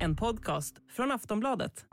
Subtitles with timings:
[0.00, 1.84] En podcast från Aftonbladet.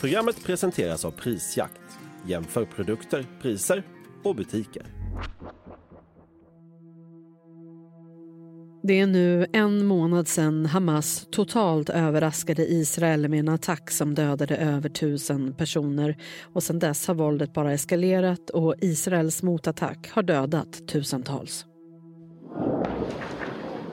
[0.00, 1.80] Programmet presenteras av Prisjakt.
[2.26, 3.82] Jämför produkter, priser
[4.22, 4.82] och butiker.
[8.82, 14.56] Det är nu en månad sedan Hamas totalt överraskade Israel med en attack som dödade
[14.56, 16.16] över tusen personer.
[16.42, 21.66] Och sedan dess har våldet bara eskalerat och Israels motattack har dödat tusentals.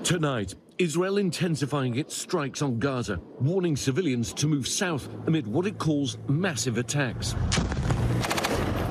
[0.04, 5.78] Tonight, Israel intensifying its strikes on Gaza, warning civilians to move south amid what it
[5.78, 7.36] calls massive attacks.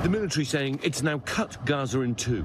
[0.01, 2.43] The military saying it's now cut Gaza in two.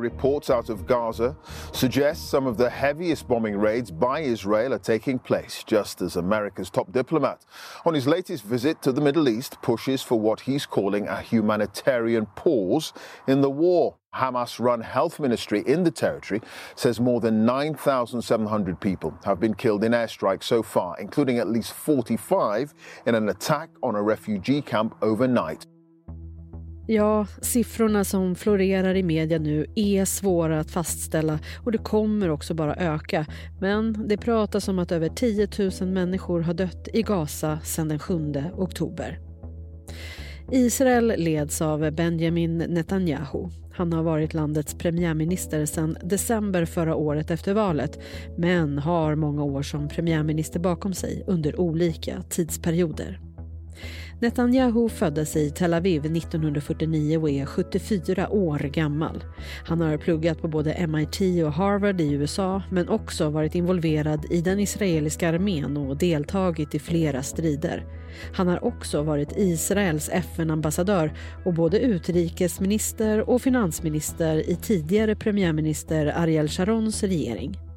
[0.00, 1.36] Reports out of Gaza
[1.72, 6.70] suggest some of the heaviest bombing raids by Israel are taking place, just as America's
[6.70, 7.44] top diplomat,
[7.84, 12.26] on his latest visit to the Middle East, pushes for what he's calling a humanitarian
[12.34, 12.92] pause
[13.28, 13.96] in the war.
[14.14, 16.40] Hamas run health ministry in the territory
[16.74, 21.72] says more than 9,700 people have been killed in airstrikes so far, including at least
[21.72, 22.74] 45
[23.06, 25.66] in an attack on a refugee camp overnight.
[26.92, 32.54] Ja, siffrorna som florerar i media nu är svåra att fastställa och det kommer också
[32.54, 33.26] bara öka.
[33.60, 35.48] Men det pratas om att över 10
[35.80, 39.18] 000 människor har dött i Gaza sedan den 7 oktober.
[40.52, 43.48] Israel leds av Benjamin Netanyahu.
[43.72, 48.00] Han har varit landets premiärminister sedan december förra året efter valet
[48.38, 53.20] men har många år som premiärminister bakom sig under olika tidsperioder.
[54.20, 59.24] Netanyahu föddes i Tel Aviv 1949 och är 74 år gammal.
[59.64, 64.40] Han har pluggat på både MIT och Harvard i USA men också varit involverad i
[64.40, 67.86] den israeliska armén och deltagit i flera strider.
[68.32, 71.12] Han har också varit Israels FN-ambassadör
[71.44, 77.69] och både utrikesminister och finansminister i tidigare premiärminister Ariel Sharons regering.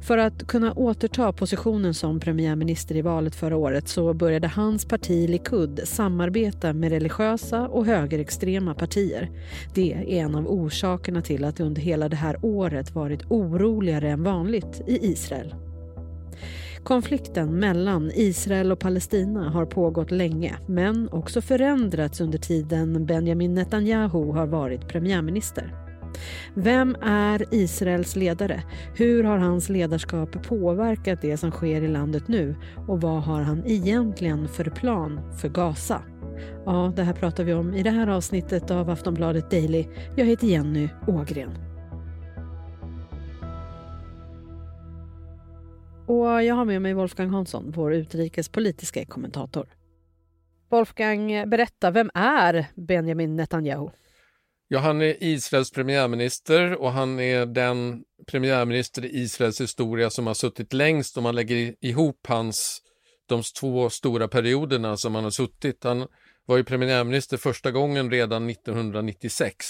[0.00, 5.28] För att kunna återta positionen som premiärminister i valet förra året så började hans parti
[5.28, 9.30] Likud samarbeta med religiösa och högerextrema partier.
[9.74, 14.10] Det är en av orsakerna till att det under hela det här året varit oroligare
[14.10, 15.54] än vanligt i Israel.
[16.84, 24.32] Konflikten mellan Israel och Palestina har pågått länge men också förändrats under tiden Benjamin Netanyahu
[24.32, 25.74] har varit premiärminister.
[26.54, 28.62] Vem är Israels ledare?
[28.94, 32.56] Hur har hans ledarskap påverkat det som sker i landet nu?
[32.88, 36.02] Och vad har han egentligen för plan för Gaza?
[36.66, 39.86] Ja, det här pratar vi om i det här avsnittet av Aftonbladet Daily.
[40.16, 41.50] Jag heter Jenny Ågren.
[46.06, 49.66] Och jag har med mig Wolfgang Hansson, vår utrikespolitiska kommentator.
[50.68, 53.90] Wolfgang, berätta, vem är Benjamin Netanyahu?
[54.68, 60.34] Ja, han är Israels premiärminister och han är den premiärminister i Israels historia som har
[60.34, 62.80] suttit längst om man lägger ihop hans
[63.28, 65.84] de två stora perioderna som han har suttit.
[65.84, 66.06] Han
[66.46, 69.66] var ju premiärminister första gången redan 1996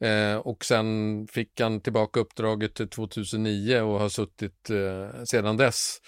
[0.00, 5.98] eh, och sen fick han tillbaka uppdraget till 2009 och har suttit eh, sedan dess.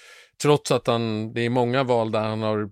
[0.42, 2.70] Trots att han, det är många val där han har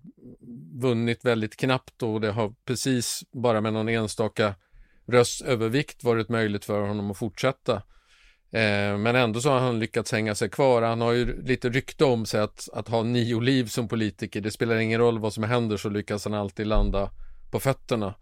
[0.81, 4.55] vunnit väldigt knappt och det har precis bara med någon enstaka
[5.11, 7.83] röstövervikt varit möjligt för honom att fortsätta.
[8.53, 10.83] Eh, men ändå så har han lyckats hänga sig kvar.
[10.83, 14.41] Han har ju lite rykte om sig att, att ha nio liv som politiker.
[14.41, 17.11] Det spelar ingen roll vad som händer så lyckas han alltid landa
[17.51, 18.15] på fötterna.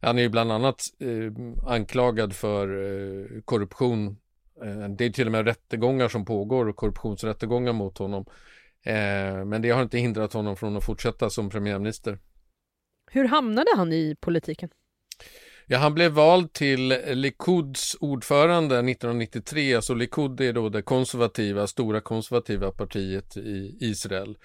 [0.00, 1.32] Han är ju bland annat eh,
[1.70, 4.06] anklagad för eh, korruption.
[4.64, 8.24] Eh, det är till och med rättegångar som pågår, korruptionsrättegångar mot honom.
[8.84, 12.18] Eh, men det har inte hindrat honom från att fortsätta som premiärminister.
[13.10, 14.70] Hur hamnade han i politiken?
[15.66, 19.74] Ja, han blev vald till Likuds ordförande 1993.
[19.74, 24.36] Alltså Likud är då det konservativa, stora konservativa partiet i Israel.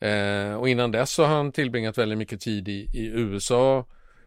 [0.00, 3.86] Eh, och innan dess så har han tillbringat väldigt mycket tid i, i USA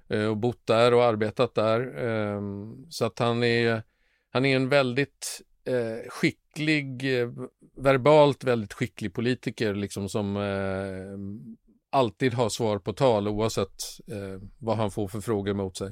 [0.09, 2.05] eh, och bott där och arbetat där.
[2.07, 2.41] Eh,
[2.89, 3.83] så att han är,
[4.29, 7.29] han är en väldigt eh, skicklig, eh,
[7.77, 11.17] verbalt väldigt skicklig politiker liksom som eh,
[11.99, 15.91] alltid har svar på tal oavsett eh, vad han får för frågor mot sig.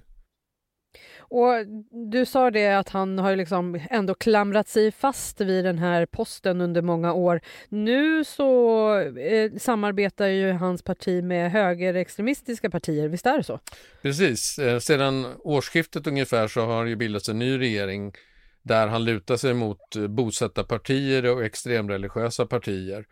[1.33, 1.65] Och
[2.11, 6.61] du sa det att han har liksom ändå klamrat sig fast vid den här posten
[6.61, 7.41] under många år.
[7.69, 13.59] Nu så eh, samarbetar ju hans parti med högerextremistiska partier, visst är det så?
[14.01, 18.13] Precis, eh, sedan årsskiftet ungefär så har det bildats en ny regering
[18.61, 23.05] där han lutar sig mot eh, bosättarpartier och extremreligiösa partier.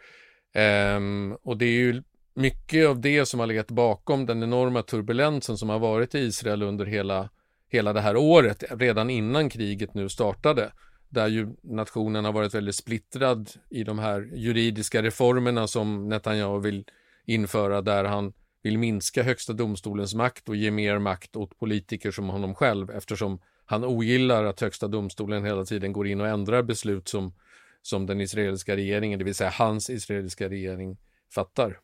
[0.54, 2.04] Ehm, och det är ju
[2.34, 6.64] mycket av det som har legat bakom den enorma turbulensen som har varit i Israel
[6.64, 7.30] under hela
[7.72, 10.72] hela det här året, redan innan kriget nu startade.
[11.10, 16.86] där ju nationen har varit väldigt splittrad i de här juridiska reformerna som Netanyahu vill
[17.26, 18.34] införa där han
[18.64, 23.40] vill minska högsta domstolens makt och ge mer makt åt politiker som honom själv eftersom
[23.66, 27.34] han ogillar att högsta domstolen hela tiden går in och ändrar beslut som,
[27.82, 30.98] som den israeliska regeringen, det vill säga hans israeliska regering,
[31.34, 31.80] fattar.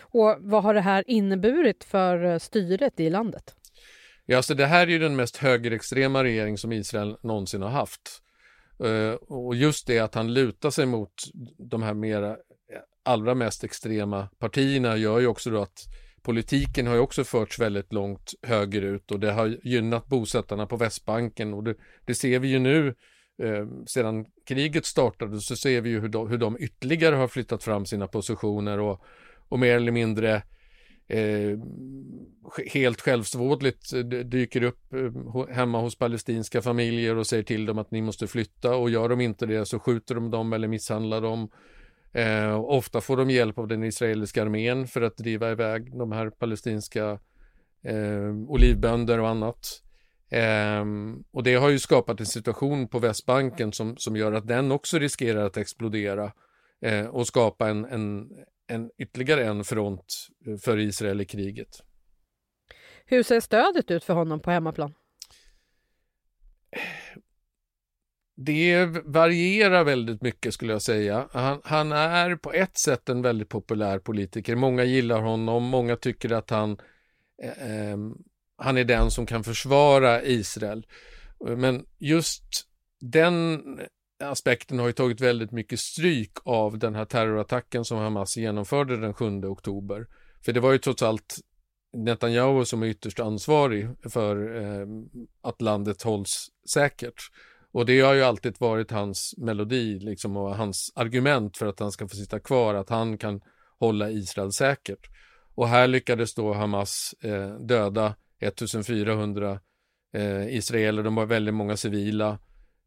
[0.00, 3.56] Och vad har det här inneburit för eh, styret i landet?
[4.26, 8.22] Ja, alltså det här är ju den mest högerextrema regering som Israel någonsin har haft.
[8.84, 11.12] Eh, och just det att han lutar sig mot
[11.58, 12.36] de här mera eh,
[13.02, 15.84] allra mest extrema partierna gör ju också då att
[16.22, 21.54] politiken har ju också förts väldigt långt högerut och det har gynnat bosättarna på Västbanken
[21.54, 21.74] och det,
[22.04, 22.94] det ser vi ju nu
[23.42, 27.64] eh, sedan kriget startade så ser vi ju hur de, hur de ytterligare har flyttat
[27.64, 29.04] fram sina positioner och,
[29.48, 30.42] och mer eller mindre
[31.08, 31.58] eh,
[32.72, 37.90] helt självsvådligt eh, dyker upp eh, hemma hos palestinska familjer och säger till dem att
[37.90, 41.48] ni måste flytta och gör de inte det så skjuter de dem eller misshandlar dem
[42.14, 46.30] Eh, ofta får de hjälp av den israeliska armén för att driva iväg de här
[46.30, 47.18] palestinska
[47.82, 49.82] eh, olivbönder och annat.
[50.30, 50.84] Eh,
[51.30, 54.98] och det har ju skapat en situation på Västbanken som, som gör att den också
[54.98, 56.32] riskerar att explodera
[56.80, 58.30] eh, och skapa en, en,
[58.66, 60.28] en ytterligare en front
[60.64, 61.82] för Israel i kriget.
[63.06, 64.94] Hur ser stödet ut för honom på hemmaplan?
[68.36, 71.28] Det varierar väldigt mycket skulle jag säga.
[71.32, 74.56] Han, han, är på ett sätt en väldigt populär politiker.
[74.56, 76.78] Många gillar honom, många tycker att han,
[77.42, 77.96] eh, eh,
[78.56, 80.86] han är den som kan försvara Israel.
[81.56, 82.44] Men just
[83.00, 83.62] den
[84.22, 89.14] aspekten har ju tagit väldigt mycket stryk av den här terrorattacken som Hamas genomförde den
[89.14, 90.06] 7 oktober.
[90.44, 91.36] För det var ju trots allt
[91.96, 94.86] Netanyahu som är ytterst ansvarig för eh,
[95.42, 97.30] att landet hålls säkert.
[97.72, 101.92] Och det har ju alltid varit hans melodi liksom, och hans argument för att han
[101.92, 103.40] ska få sitta kvar, att han kan
[103.78, 105.08] hålla Israel säkert.
[105.54, 109.60] Och här lyckades då Hamas eh, döda 1400
[110.12, 112.38] eh, israeler, de var väldigt många civila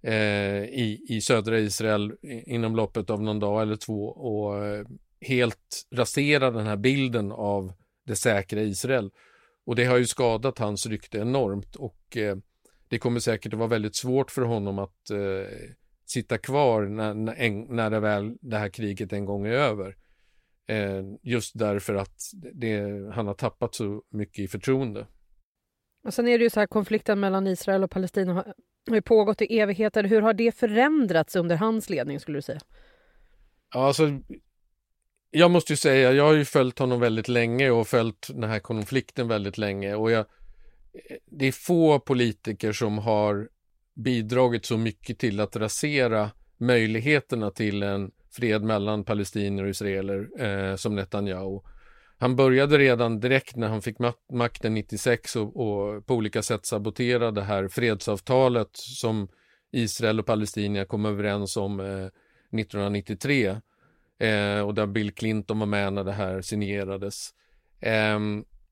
[0.01, 2.13] eh, i, i södra Israel
[2.45, 4.85] inom loppet av någon dag eller två och eh,
[5.21, 7.73] helt rasera den här bilden av
[8.05, 9.11] det säkra Israel.
[9.65, 12.38] Och det har ju skadat hans rykte enormt och eh,
[12.88, 15.57] det kommer säkert att vara väldigt svårt för honom att eh,
[16.05, 19.95] sitta kvar när, när, när det väl det här kriget en gång är över.
[20.67, 22.21] Eh, just därför att
[22.53, 22.79] det,
[23.13, 25.07] han har tappat så mycket i förtroende.
[26.03, 28.53] Och sen är det ju så här konflikten mellan Israel och Palestina
[28.88, 30.04] har, har ju pågått i evigheter.
[30.04, 32.60] Hur har det förändrats under hans ledning skulle du säga?
[33.74, 34.19] Ja, alltså,
[35.31, 38.60] jag måste ju säga, jag har ju följt honom väldigt länge och följt den här
[38.60, 40.25] konflikten väldigt länge och jag
[41.25, 43.50] det är få politiker som har
[43.94, 50.75] bidragit så mycket till att rasera möjligheterna till en fred mellan palestinier och israeler eh,
[50.75, 51.60] som Netanyahu.
[52.19, 53.98] Han började redan direkt när han fick
[54.34, 59.28] makten 96 och, och, på olika sätt sabotera det här fredsavtalet som
[59.72, 62.06] Israel och Palestina kom överens om eh,
[62.60, 63.48] 1993
[64.19, 67.30] eh, och där Bill Clinton var med när det här signerades.
[67.80, 68.19] Eh,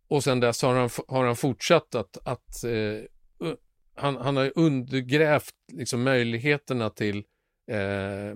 [0.07, 3.49] och sen dess har han, har han fortsatt att, att eh,
[3.95, 7.17] han, han har undergrävt liksom möjligheterna till
[7.71, 8.35] eh,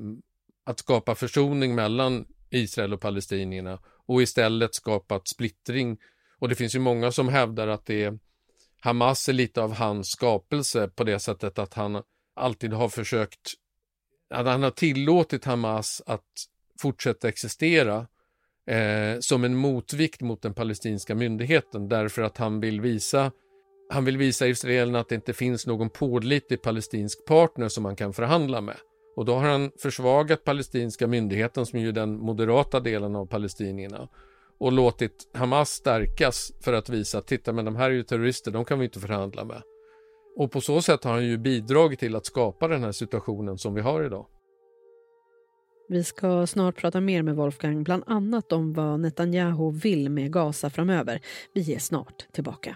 [0.63, 5.97] att skapa försoning mellan Israel och palestinierna och istället skapat splittring.
[6.39, 8.19] Och det finns ju många som hävdar att det är
[8.81, 12.03] Hamas är lite av hans skapelse på det sättet att han
[12.35, 13.53] alltid har försökt,
[14.29, 16.25] att han har tillåtit Hamas att
[16.81, 18.07] fortsätta existera
[18.67, 23.31] eh, som en motvikt mot den palestinska myndigheten därför att han vill visa
[23.89, 28.13] han vill visa israelerna att det inte finns någon pålitlig palestinsk partner som man kan
[28.13, 28.77] förhandla med.
[29.19, 34.07] Och då har han försvagat palestinska myndigheten som är ju den moderata delen av palestinierna
[34.57, 38.51] och låtit Hamas stärkas för att visa att titta men de här är ju terrorister,
[38.51, 39.61] de kan vi inte förhandla med.
[40.37, 43.73] Och på så sätt har han ju bidragit till att skapa den här situationen som
[43.73, 44.25] vi har idag.
[45.89, 50.69] Vi ska snart prata mer med Wolfgang, bland annat om vad Netanyahu vill med Gaza
[50.69, 51.21] framöver.
[51.53, 52.75] Vi är snart tillbaka.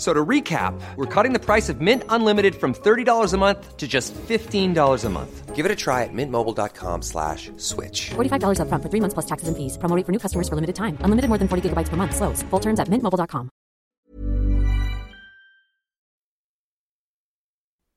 [0.00, 3.86] So to recap, we're cutting the price of Mint Unlimited from $30 a month to
[3.86, 5.54] just $15 a month.
[5.54, 8.10] Give it a try at mintmobile.com slash switch.
[8.16, 9.76] $45 up front for three months plus taxes and fees.
[9.76, 10.96] Promoting for new customers for limited time.
[11.04, 12.16] Unlimited more than 40 gigabytes per month.
[12.16, 12.42] Slows.
[12.50, 13.50] Full terms at mintmobile.com.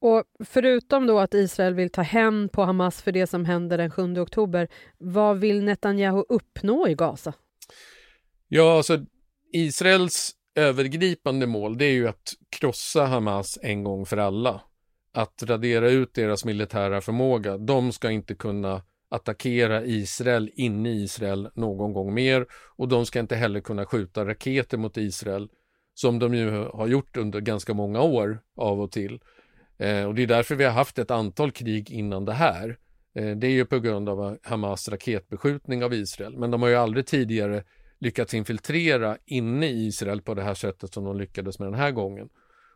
[0.01, 3.91] Och förutom då att Israel vill ta hem på Hamas för det som händer den
[3.91, 4.67] 7 oktober,
[4.98, 7.33] vad vill Netanyahu uppnå i Gaza?
[8.48, 9.05] Ja, alltså
[9.53, 14.62] Israels övergripande mål det är ju att krossa Hamas en gång för alla.
[15.12, 17.57] Att radera ut deras militära förmåga.
[17.57, 22.45] De ska inte kunna attackera Israel inne i Israel någon gång mer
[22.75, 25.50] och de ska inte heller kunna skjuta raketer mot Israel
[25.93, 29.19] som de ju har gjort under ganska många år av och till.
[29.77, 32.77] Eh, och det är därför vi har haft ett antal krig innan det här.
[33.15, 36.75] Eh, det är ju på grund av Hamas raketbeskjutning av Israel, men de har ju
[36.75, 37.63] aldrig tidigare
[38.03, 41.91] lyckats infiltrera inne i Israel på det här sättet som de lyckades med den här
[41.91, 42.29] gången.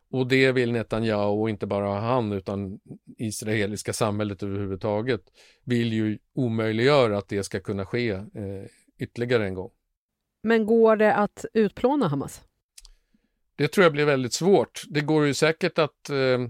[0.10, 2.80] Och det vill Netanyahu, och inte bara han, utan
[3.18, 5.22] israeliska samhället överhuvudtaget,
[5.64, 8.24] vill ju omöjliggöra att det ska kunna ske eh,
[8.98, 9.72] ytterligare en gång.
[10.44, 12.42] Men går det att utplåna Hamas?
[13.56, 14.84] Det tror jag blir väldigt svårt.
[14.90, 16.48] Det går ju säkert att eh,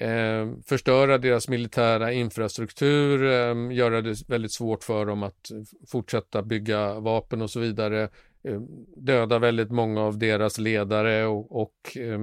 [0.00, 5.50] eh, förstöra deras militära infrastruktur, eh, göra det väldigt svårt för dem att
[5.88, 8.02] fortsätta bygga vapen och så vidare,
[8.48, 8.60] eh,
[8.96, 12.18] döda väldigt många av deras ledare och, och eh,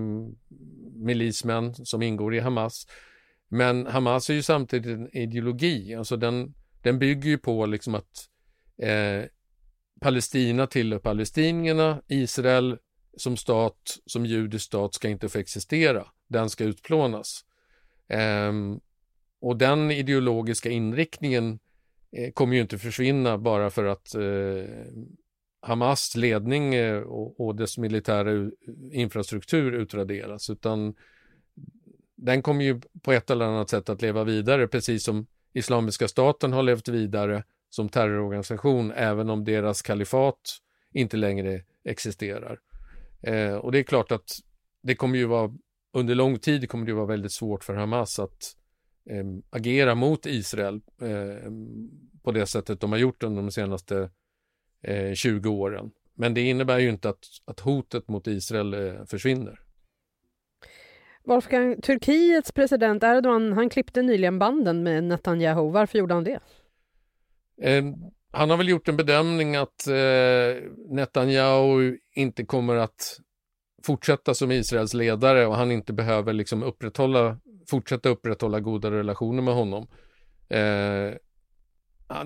[0.96, 2.88] milismän som ingår i Hamas.
[3.48, 8.30] Men Hamas är ju samtidigt en ideologi, alltså den, den bygger ju på liksom att
[8.82, 9.26] eh,
[10.02, 12.78] Palestina tillhör palestinierna, Israel
[13.18, 16.08] som stat, som judisk stat ska inte få existera.
[16.28, 17.46] Den ska utplånas.
[18.08, 18.80] Ehm,
[19.42, 21.60] och den ideologiska inriktningen
[22.12, 24.94] eh, kommer ju inte försvinna bara för att eh,
[25.62, 28.52] Hamas ledning eh, och, och, dess militära
[28.92, 30.96] infrastruktur utraderas, utan
[32.16, 36.54] den kommer ju på ett eller annat sätt att leva vidare, precis som Islamiska staten
[36.54, 40.58] har levt vidare som terrororganisation, även om deras kalifat
[40.94, 42.60] inte längre existerar.
[43.22, 44.32] Eh, och det är klart att
[44.84, 45.52] det kommer ju vara
[45.94, 48.56] under lång tid kommer det vara väldigt svårt för Hamas att
[49.10, 51.52] eh, agera mot Israel eh,
[52.24, 54.10] på det sättet de har gjort under de senaste
[54.84, 55.92] eh, 20 åren.
[56.14, 59.60] Men det innebär ju inte att, att hotet mot Israel eh, försvinner.
[61.24, 65.72] Wolfgang, Turkiets president Erdogan, han klippte nyligen banden med Netanyahu.
[65.72, 66.40] Varför gjorde han det?
[67.62, 67.96] Ehm,
[68.32, 73.20] han har väl gjort en bedömning att eh, Netanyahu inte kommer att
[73.84, 77.38] fortsätta som Israels ledare och han inte behöver liksom upprätthålla,
[77.70, 79.88] fortsätta upprätthålla goda relationer med honom.
[80.50, 81.14] Eh,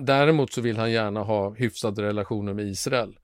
[0.00, 3.18] däremot så vill han gärna ha hyfsade relationer med Israel.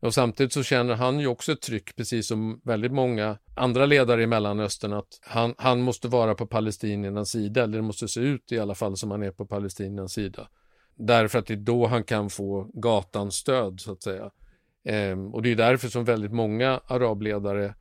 [0.00, 4.22] Och samtidigt så känner han ju också ett tryck, precis som väldigt många andra ledare
[4.22, 8.52] i Mellanöstern, att han, han måste vara på palestiniernas sida, eller det måste se ut
[8.52, 10.48] i alla fall som han är på palestiniernas sida.
[10.94, 14.30] Därför att det är då han kan få gatans stöd, så att säga.
[14.86, 17.74] Ehm, och det är därför som väldigt många arabledare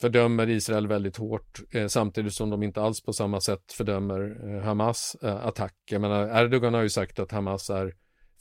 [0.00, 4.62] fördömer Israel väldigt hårt eh, samtidigt som de inte alls på samma sätt fördömer eh,
[4.62, 5.74] Hamas eh, attack.
[5.90, 7.92] Jag menar, Erdogan har ju sagt att Hamas är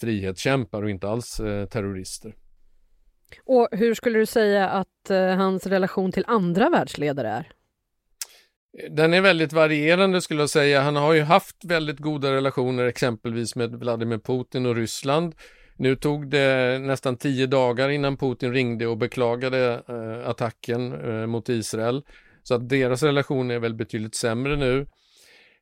[0.02, 2.36] frihetskämpar och inte alls eh, terrorister.
[3.46, 7.52] Och hur skulle du säga att hans relation till andra världsledare är?
[8.90, 10.82] Den är väldigt varierande skulle jag säga.
[10.82, 15.36] Han har ju haft väldigt goda relationer exempelvis med Vladimir Putin och Ryssland.
[15.82, 21.50] Nu tog det nästan tio dagar innan Putin ringde och beklagade eh, attacken eh, mot
[21.50, 22.04] Israel.
[22.44, 24.88] Så att deras relation är väl betydligt sämre nu.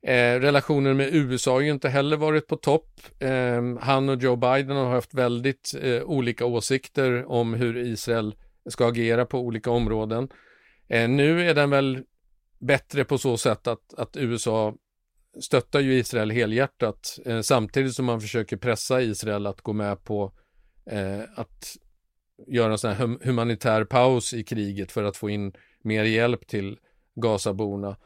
[0.03, 2.99] Eh, relationen med USA har ju inte heller varit på topp.
[3.19, 8.35] Eh, han och Joe Biden har haft väldigt eh, olika åsikter om hur Israel
[8.69, 10.29] ska agera på olika områden.
[10.87, 12.03] Eh, nu är den väl
[12.59, 14.73] bättre på så sätt att, att USA
[15.41, 20.31] stöttar ju Israel helhjärtat eh, samtidigt som man försöker pressa Israel att gå med på
[20.85, 21.77] eh, att
[22.47, 26.47] göra en sån här hum humanitär paus i kriget för att få in mer hjälp
[26.47, 26.77] till
[27.15, 27.97] Gazaborna.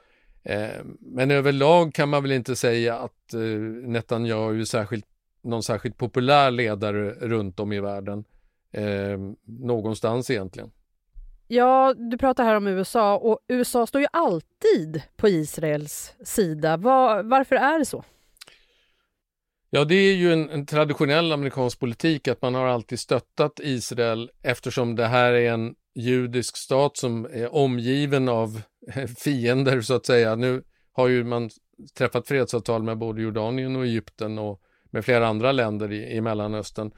[0.43, 3.39] Eh, men överlag kan man väl inte säga att eh,
[3.87, 5.05] Netanyahu är särskilt,
[5.43, 8.25] någon särskilt populär ledare runt om i världen.
[8.71, 10.71] Eh, någonstans egentligen.
[11.47, 16.77] Ja, du pratar här om USA och USA står ju alltid på Israels sida.
[16.77, 18.03] Var, varför är det så?
[19.69, 24.31] Ja, det är ju en, en, traditionell amerikansk politik att man har alltid stöttat Israel
[24.41, 28.61] eftersom det här är en judisk stat som är omgiven av
[29.17, 30.35] fiender så att säga.
[30.35, 31.49] Nu har ju man
[31.97, 36.91] träffat fredsavtal med både Jordanien och Egypten och med flera andra länder i, i Mellanöstern.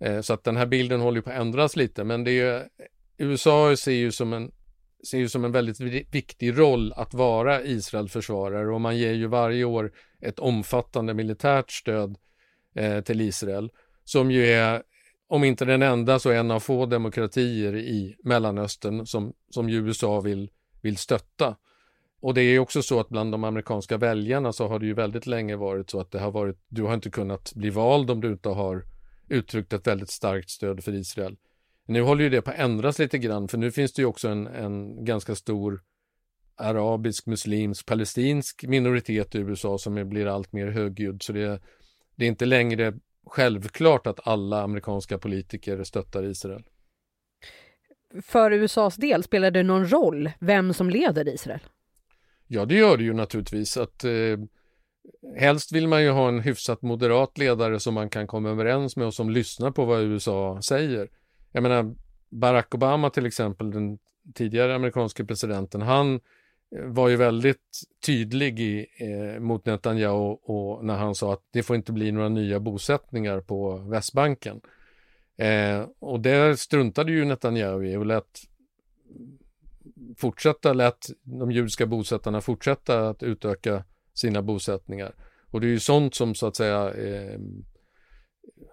[0.00, 2.68] Eh, så att den här bilden håller på att ändras lite, men det är
[3.18, 4.52] USA ser ju som en
[5.10, 5.80] ser ju som en väldigt
[6.14, 11.70] viktig roll att vara Israels försvarare och man ger ju varje år ett omfattande militärt
[11.70, 12.16] stöd
[12.74, 13.70] eh, till Israel
[14.04, 14.82] som ju är,
[15.28, 20.50] om inte den enda, så en av få demokratier i Mellanöstern som, som USA vill,
[20.82, 21.56] vill stötta.
[22.20, 25.26] Och det är också så att bland de amerikanska väljarna så har det ju väldigt
[25.26, 28.28] länge varit så att det har varit, du har inte kunnat bli vald om du
[28.28, 28.84] inte har
[29.28, 31.36] uttryckt ett väldigt starkt stöd för Israel.
[31.88, 34.28] Nu håller ju det på att ändras lite grann, för nu finns det ju också
[34.28, 35.82] en, en ganska stor
[36.56, 41.22] arabisk, muslimsk, palestinsk minoritet i USA som blir allt mer högljudd.
[41.22, 41.60] Så det,
[42.16, 42.94] det är inte längre
[43.26, 46.64] självklart att alla amerikanska politiker stöttar Israel.
[48.22, 51.60] För USAs del, spelar det någon roll vem som leder Israel?
[52.46, 53.76] Ja, det gör det ju naturligtvis.
[53.76, 54.38] Att, eh,
[55.36, 59.06] helst vill man ju ha en hyfsat moderat ledare som man kan komma överens med
[59.06, 61.08] och som lyssnar på vad USA säger.
[61.52, 61.94] Jag menar,
[62.28, 63.98] Barack Obama till exempel, den
[64.34, 70.96] tidigare amerikanske presidenten, han eh, var ju väldigt tydlig i, eh, mot Netanyahu och, när
[70.96, 74.60] han sa att det får inte bli några nya bosättningar på Västbanken.
[75.36, 78.40] Eh, och det struntade ju Netanyahu i och lät
[80.16, 85.14] fortsätta, lät de judiska bosättarna fortsätta att utöka sina bosättningar.
[85.50, 87.40] Och det är ju sånt som så att säga eh,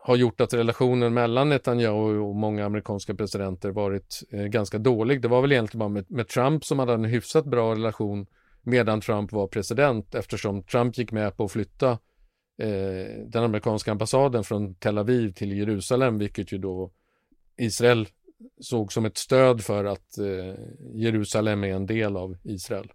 [0.06, 5.22] har gjort att relationen mellan Netanyahu och många amerikanska presidenter varit eh, ganska dålig.
[5.22, 8.28] Det var väl egentligen bara med, med, Trump som hade en hyfsat bra relation
[8.62, 11.92] medan Trump var president eftersom Trump gick med på att flytta
[12.62, 16.92] eh, den amerikanska ambassaden från Tel Aviv till Jerusalem, vilket ju då
[17.58, 18.08] Israel
[18.62, 20.56] såg som ett stöd för att eh,
[20.94, 22.92] Jerusalem är en del av Israel.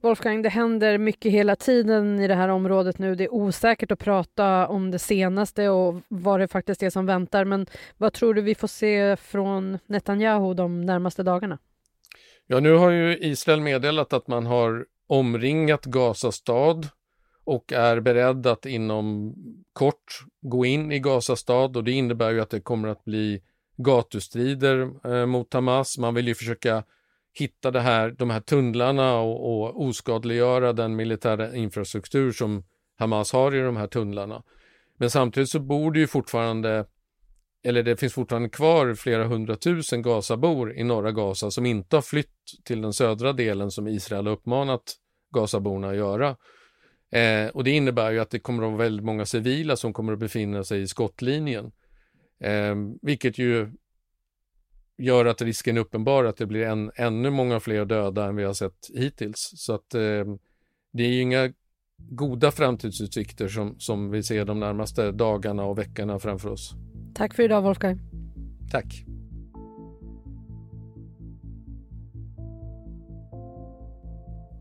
[0.00, 3.14] Wolfgang, det händer mycket hela tiden i det här området nu.
[3.14, 7.44] Det är osäkert att prata om det senaste och vad det faktiskt är som väntar.
[7.44, 11.58] Men vad tror du vi får se från Netanyahu de närmaste dagarna?
[12.46, 16.88] Ja, nu har ju Israel meddelat att man har omringat Gaza stad
[17.44, 19.34] och är beredd att inom
[19.72, 23.42] kort gå in i Gaza stad och det innebär ju att det kommer att bli
[23.76, 25.98] gatustrider eh, mot Hamas.
[25.98, 26.84] Man vill ju försöka
[27.40, 32.64] hitta det här, de här tunnlarna och, och oskadliggöra den militära infrastruktur som
[32.98, 34.42] Hamas har i de här tunnlarna.
[34.98, 36.86] Men samtidigt så bor det ju fortfarande,
[37.64, 42.34] eller det finns fortfarande kvar flera hundratusen Gazabor i norra Gaza som inte har flytt
[42.64, 44.94] till den södra delen som Israel har uppmanat
[45.34, 46.36] Gazaborna att göra.
[47.12, 50.12] Eh, och det innebär ju att det kommer att vara väldigt många civila som kommer
[50.12, 51.72] att befinna sig i skottlinjen.
[52.40, 53.72] Eh, vilket ju
[54.98, 58.44] gör att risken är uppenbar att det blir en, ännu många fler döda än vi
[58.44, 59.52] har sett hittills.
[59.56, 60.24] Så att eh,
[60.92, 61.52] det är ju inga
[61.98, 66.74] goda framtidsutsikter som, som vi ser de närmaste dagarna och veckorna framför oss.
[67.14, 68.00] Tack för idag Wolfgang.
[68.70, 69.04] Tack.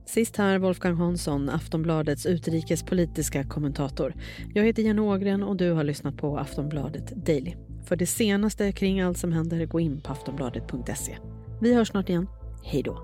[0.06, 4.14] Sist här Wolfgang Hansson, Aftonbladets utrikespolitiska kommentator.
[4.54, 7.56] Jag heter Jenny Ågren och du har lyssnat på Aftonbladet Daily.
[7.88, 11.18] För det senaste kring allt som händer, gå in på aftonbladet.se.
[11.62, 12.28] Vi hörs snart igen.
[12.64, 13.04] Hej då!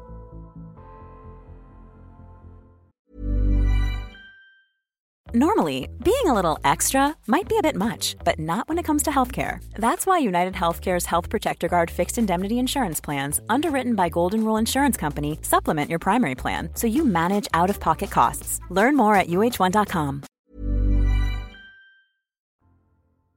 [5.35, 9.03] Normally, being a little extra might be a bit much, but not when it comes
[9.03, 9.59] to healthcare.
[9.79, 14.59] That's why United Healthcare's Health Protector Guard fixed indemnity insurance plans, underwritten by Golden Rule
[14.59, 18.59] Insurance Company, supplement your primary plan so you manage out of pocket costs.
[18.69, 20.23] Learn more at uh1.com.